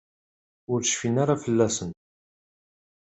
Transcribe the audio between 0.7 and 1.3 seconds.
Ur cfin